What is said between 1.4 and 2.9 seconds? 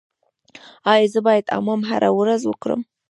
حمام هره ورځ وکړم؟